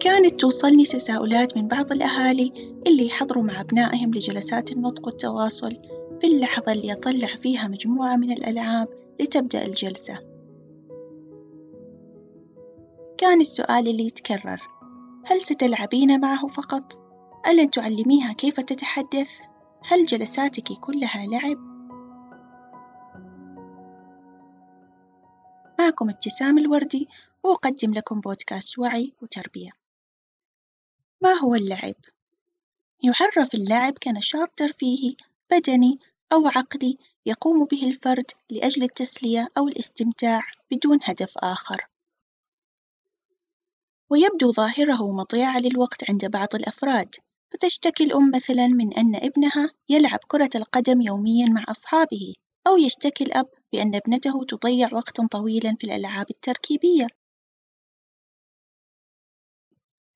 [0.00, 2.52] كانت توصلني تساؤلات من بعض الأهالي
[2.86, 5.76] اللي يحضروا مع أبنائهم لجلسات النطق والتواصل
[6.20, 8.88] في اللحظة اللي أطلع فيها مجموعة من الألعاب
[9.20, 10.18] لتبدأ الجلسة.
[13.18, 14.60] كان السؤال اللي يتكرر
[15.24, 17.08] هل ستلعبين معه فقط؟
[17.46, 19.30] ألن تعلميها كيف تتحدث؟
[19.82, 21.58] هل جلساتك كلها لعب؟
[25.78, 27.08] معكم ابتسام الوردي
[27.42, 29.70] وأقدم لكم بودكاست وعي وتربية.
[31.22, 31.94] ما هو اللعب؟
[33.04, 35.16] يعرف اللعب كنشاط ترفيهي
[35.50, 35.98] بدني
[36.32, 41.86] أو عقلي يقوم به الفرد لأجل التسلية أو الاستمتاع بدون هدف آخر.
[44.10, 47.14] ويبدو ظاهره مضيعة للوقت عند بعض الأفراد،
[47.50, 52.34] فتشتكي الأم مثلًا من أن ابنها يلعب كرة القدم يوميًا مع أصحابه،
[52.66, 57.06] أو يشتكي الأب بأن ابنته تضيع وقتًا طويلًا في الألعاب التركيبية.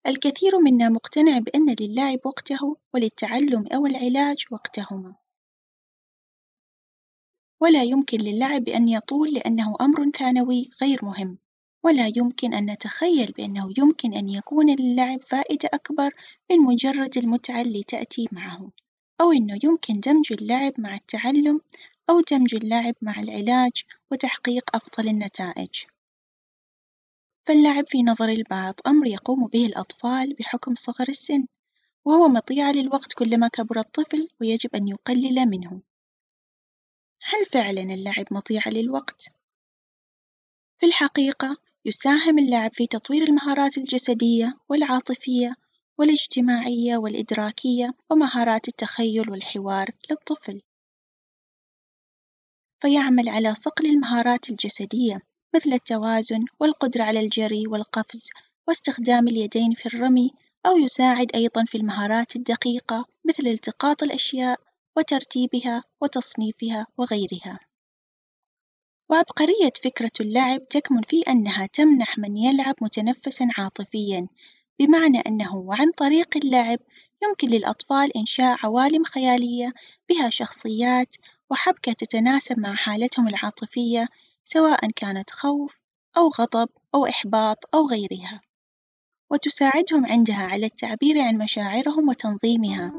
[0.06, 5.14] الكثير منا مقتنع بأن للعب وقته وللتعلم أو العلاج وقتهما.
[7.60, 11.38] ولا يمكن للعب أن يطول لأنه أمر ثانوي غير مهم.
[11.84, 16.14] ولا يمكن أن نتخيل بأنه يمكن أن يكون للعب فائدة أكبر
[16.50, 18.70] من مجرد المتعة اللي تأتي معه،
[19.20, 21.60] أو إنه يمكن دمج اللعب مع التعلم
[22.10, 23.72] أو دمج اللعب مع العلاج
[24.12, 25.84] وتحقيق أفضل النتائج.
[27.42, 31.46] فاللعب في نظر البعض أمر يقوم به الأطفال بحكم صغر السن،
[32.04, 35.82] وهو مضيعة للوقت كلما كبر الطفل ويجب أن يقلل منه.
[37.24, 39.32] هل فعلًا اللعب مضيعة للوقت؟
[40.78, 45.56] في الحقيقة يساهم اللعب في تطوير المهارات الجسدية والعاطفية
[45.98, 50.62] والاجتماعية والإدراكية ومهارات التخيل والحوار للطفل.
[52.82, 55.22] فيعمل على صقل المهارات الجسدية
[55.54, 58.30] مثل التوازن والقدرة على الجري والقفز
[58.68, 60.30] واستخدام اليدين في الرمي
[60.66, 64.60] أو يساعد أيضًا في المهارات الدقيقة مثل التقاط الأشياء
[64.96, 67.58] وترتيبها وتصنيفها وغيرها.
[69.10, 74.28] وعبقرية فكرة اللعب تكمن في أنها تمنح من يلعب متنفسًا عاطفيًا،
[74.78, 76.78] بمعنى أنه وعن طريق اللعب
[77.22, 79.72] يمكن للأطفال إنشاء عوالم خيالية
[80.08, 81.16] بها شخصيات
[81.50, 84.08] وحبكة تتناسب مع حالتهم العاطفية
[84.44, 85.80] سواء كانت خوف
[86.16, 88.40] أو غضب أو إحباط أو غيرها،
[89.30, 92.92] وتساعدهم عندها على التعبير عن مشاعرهم وتنظيمها.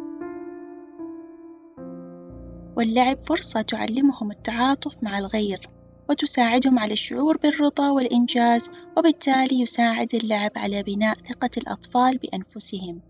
[2.78, 5.70] واللعب فرصة تعلمهم التعاطف مع الغير
[6.10, 13.02] وتساعدهم على الشعور بالرضا والإنجاز وبالتالي يساعد اللعب على بناء ثقة الأطفال بأنفسهم.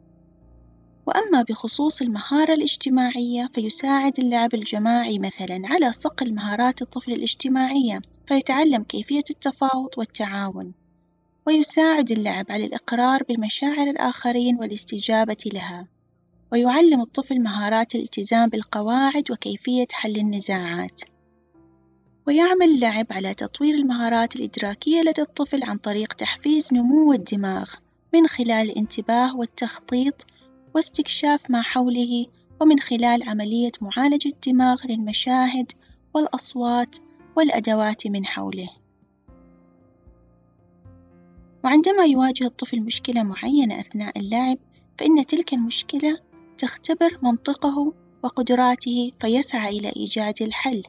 [1.08, 9.24] وأما بخصوص المهارة الاجتماعية فيساعد اللعب الجماعي مثلًا على صقل مهارات الطفل الاجتماعية فيتعلم كيفية
[9.30, 10.74] التفاوض والتعاون.
[11.48, 15.88] ويساعد اللعب على الإقرار بمشاعر الآخرين والاستجابة لها.
[16.52, 21.02] ويعلم الطفل مهارات الالتزام بالقواعد وكيفية حل النزاعات.
[22.28, 27.74] ويعمل اللعب على تطوير المهارات الإدراكية لدى الطفل عن طريق تحفيز نمو الدماغ
[28.14, 30.26] من خلال الانتباه والتخطيط
[30.76, 32.26] واستكشاف ما حوله
[32.62, 35.72] ومن خلال عملية معالجة الدماغ للمشاهد
[36.14, 36.96] والأصوات
[37.36, 38.70] والأدوات من حوله.
[41.64, 44.58] وعندما يواجه الطفل مشكلة معينة أثناء اللعب
[44.98, 46.20] فإن تلك المشكلة
[46.58, 50.84] تختبر منطقه وقدراته فيسعى إلى إيجاد الحل.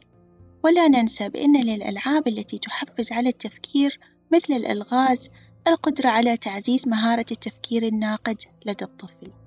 [0.64, 4.00] ولا ننسى بأن للألعاب التي تحفز على التفكير
[4.32, 5.30] مثل الألغاز
[5.68, 9.43] القدرة على تعزيز مهارة التفكير الناقد لدى الطفل.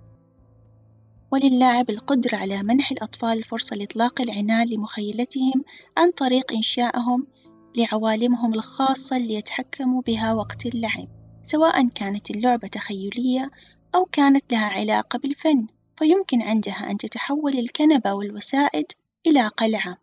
[1.32, 5.64] وللاعب القدرة على منح الأطفال الفرصة لإطلاق العنان لمخيلتهم
[5.98, 7.28] عن طريق إنشائهم
[7.76, 11.08] لعوالمهم الخاصة اللي يتحكموا بها وقت اللعب،
[11.42, 13.52] سواء كانت اللعبة تخيلية
[13.96, 18.92] أو كانت لها علاقة بالفن، فيمكن عندها أن تتحول الكنبة والوسائد
[19.28, 19.98] إلى قلعة.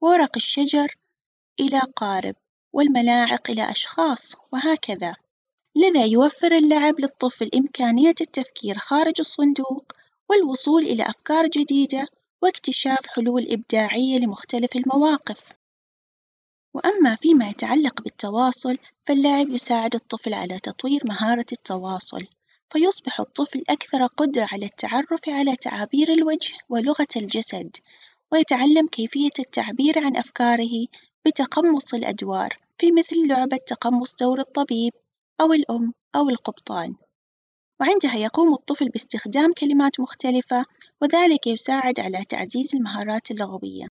[0.00, 0.96] ورق الشجر
[1.60, 2.34] إلى قارب
[2.72, 5.14] والملاعق إلى أشخاص وهكذا،
[5.76, 9.92] لذا يوفر اللعب للطفل إمكانية التفكير خارج الصندوق
[10.32, 12.08] والوصول إلى أفكار جديدة
[12.42, 15.52] واكتشاف حلول إبداعية لمختلف المواقف.
[16.74, 22.26] وأما فيما يتعلق بالتواصل فاللعب يساعد الطفل على تطوير مهارة التواصل،
[22.68, 27.76] فيصبح الطفل أكثر قدرة على التعرف على تعابير الوجه ولغة الجسد.
[28.32, 30.86] ويتعلم كيفية التعبير عن أفكاره
[31.26, 34.92] بتقمص الأدوار في مثل لعبة تقمص دور الطبيب
[35.40, 36.94] أو الأم أو القبطان،
[37.82, 40.66] وعندها يقوم الطفل باستخدام كلمات مختلفة
[41.02, 43.86] وذلك يساعد على تعزيز المهارات اللغوية.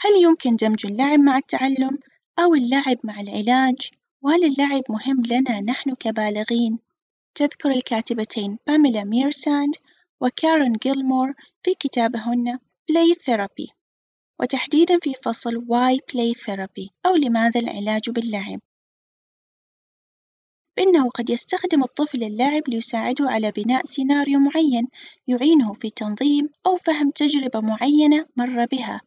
[0.00, 1.98] هل يمكن دمج اللعب مع التعلم
[2.38, 3.90] أو اللعب مع العلاج؟
[4.22, 6.78] وهل اللعب مهم لنا نحن كبالغين؟
[7.34, 9.74] تذكر الكاتبتين باميلا ميرساند
[10.20, 12.58] وكارين جيلمور في كتابهن
[12.92, 13.72] Play Therapy
[14.40, 18.60] وتحديدًا في فصل Why Play Therapy أو لماذا العلاج باللعب؟
[20.80, 24.88] بأنه قد يستخدم الطفل اللعب ليساعده على بناء سيناريو معين
[25.26, 29.00] يعينه في تنظيم أو فهم تجربة معينة مر بها،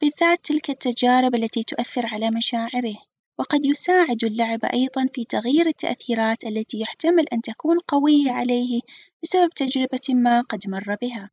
[0.00, 2.96] بالذات تلك التجارب التي تؤثر على مشاعره،
[3.38, 8.80] وقد يساعد اللعب أيضًا في تغيير التأثيرات التي يحتمل أن تكون قوية عليه
[9.22, 11.30] بسبب تجربة ما قد مر بها،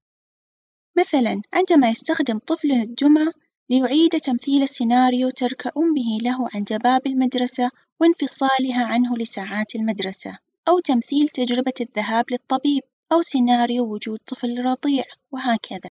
[0.97, 3.31] مثلًا عندما يستخدم طفل الدمى
[3.71, 10.37] ليعيد تمثيل سيناريو ترك أمه له عند باب المدرسة وانفصالها عنه لساعات المدرسة،
[10.67, 15.89] أو تمثيل تجربة الذهاب للطبيب، أو سيناريو وجود طفل رضيع، وهكذا.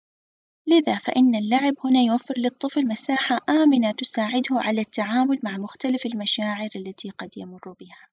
[0.67, 7.11] لذا فإن اللعب هنا يوفر للطفل مساحة آمنة تساعده على التعامل مع مختلف المشاعر التي
[7.11, 8.12] قد يمر بها.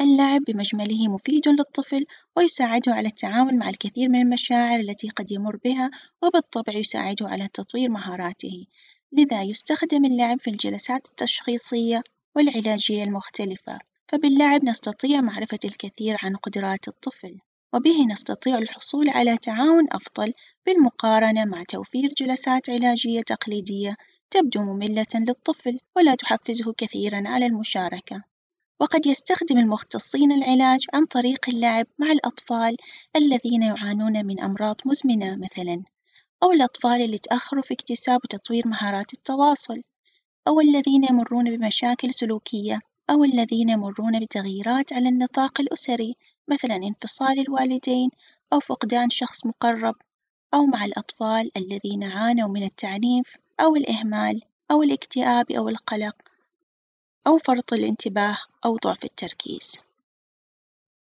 [0.00, 2.06] اللعب بمجمله مفيد للطفل
[2.36, 5.90] ويساعده على التعامل مع الكثير من المشاعر التي قد يمر بها
[6.22, 8.66] وبالطبع يساعده على تطوير مهاراته
[9.12, 12.02] لذا يستخدم اللعب في الجلسات التشخيصية
[12.36, 13.78] والعلاجية المختلفة
[14.08, 17.38] فباللعب نستطيع معرفة الكثير عن قدرات الطفل
[17.72, 20.32] وبه نستطيع الحصول على تعاون أفضل
[20.66, 23.96] بالمقارنة مع توفير جلسات علاجية تقليدية
[24.30, 28.22] تبدو مملة للطفل ولا تحفزه كثيرًا على المشاركة.
[28.80, 32.76] وقد يستخدم المختصين العلاج عن طريق اللعب مع الأطفال
[33.16, 35.82] الذين يعانون من أمراض مزمنة مثلاً،
[36.42, 39.82] أو الأطفال اللي تأخروا في اكتساب وتطوير مهارات التواصل،
[40.48, 42.80] أو الذين يمرون بمشاكل سلوكية،
[43.10, 46.16] أو الذين يمرون بتغييرات على النطاق الأسري
[46.48, 48.10] مثلاً انفصال الوالدين
[48.52, 49.94] أو فقدان شخص مقرب،
[50.54, 56.16] أو مع الأطفال الذين عانوا من التعنيف أو الإهمال أو الاكتئاب أو القلق
[57.26, 59.78] أو فرط الانتباه أو ضعف التركيز.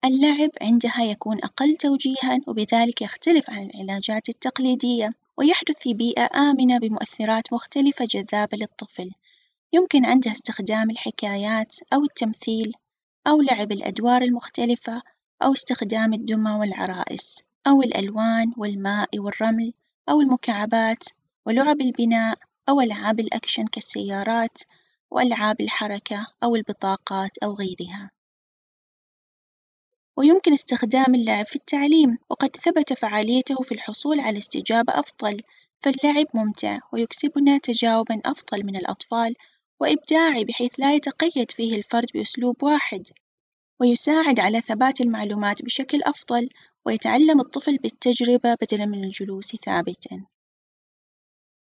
[0.06, 7.54] اللعب عندها يكون أقل توجيهًا وبذلك يختلف عن العلاجات التقليدية ويحدث في بيئة آمنة بمؤثرات
[7.54, 9.12] مختلفة جذابة للطفل،
[9.74, 12.74] يمكن عندها استخدام الحكايات أو التمثيل
[13.28, 15.02] أو لعب الأدوار المختلفة
[15.44, 19.74] أو استخدام الدمى والعرائس أو الألوان والماء والرمل
[20.10, 21.04] أو المكعبات
[21.46, 22.38] ولعب البناء
[22.70, 24.58] أو ألعاب الأكشن كالسيارات
[25.12, 28.12] وألعاب الحركة أو البطاقات أو غيرها.
[30.18, 35.42] ويمكن استخدام اللعب في التعليم وقد ثبت فعاليته في الحصول على استجابة أفضل،
[35.80, 39.36] فاللعب ممتع ويكسبنا تجاوبًا أفضل من الأطفال
[39.80, 43.04] وإبداعي بحيث لا يتقيد فيه الفرد بأسلوب واحد،
[43.82, 46.50] ويساعد على ثبات المعلومات بشكل أفضل
[46.86, 50.26] ويتعلم الطفل بالتجربة بدلًا من الجلوس ثابتًا.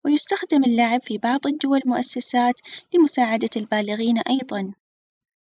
[0.05, 2.59] ويستخدم اللعب في بعض الدول مؤسسات
[2.93, 4.73] لمساعدة البالغين أيضًا،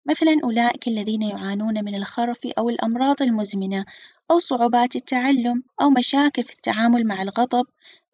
[0.06, 3.84] مثلًا أولئك الذين يعانون من الخرف أو الأمراض المزمنة
[4.30, 7.66] أو صعوبات التعلم أو مشاكل في التعامل مع الغضب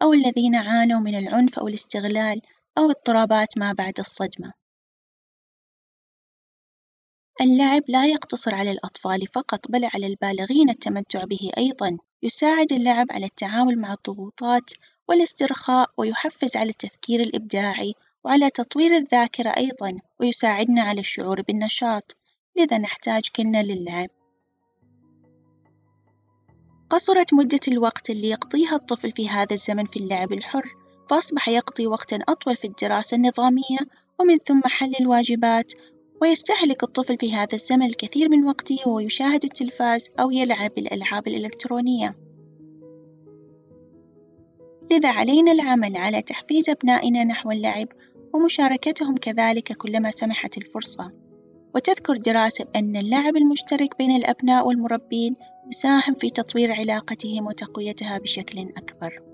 [0.03, 2.41] أو الذين عانوا من العنف أو الاستغلال
[2.79, 4.53] أو اضطرابات ما بعد الصدمة.
[7.41, 13.27] اللعب لا يقتصر على الأطفال فقط بل على البالغين التمتع به أيضًا، يساعد اللعب على
[13.27, 14.71] التعامل مع الضغوطات
[15.11, 22.17] والاسترخاء ويحفز على التفكير الإبداعي وعلى تطوير الذاكرة أيضًا ويساعدنا على الشعور بالنشاط،
[22.59, 24.09] لذا نحتاج كلنا للعب.
[26.91, 30.75] قصرت مدة الوقت اللي يقضيها الطفل في هذا الزمن في اللعب الحر،
[31.11, 33.79] فأصبح يقضي وقتًا أطول في الدراسة النظامية
[34.21, 35.73] ومن ثم حل الواجبات،
[36.23, 42.30] ويستهلك الطفل في هذا الزمن الكثير من وقته وهو يشاهد التلفاز أو يلعب بالألعاب الإلكترونية.
[44.93, 47.89] لذا علينا العمل على تحفيز أبنائنا نحو اللعب
[48.35, 51.13] ومشاركتهم كذلك كلما سمحت الفرصة،
[51.75, 55.37] وتذكر دراسة أن اللعب المشترك بين الأبناء والمربين
[55.69, 59.30] يساهم في تطوير علاقتهم وتقويتها بشكل أكبر.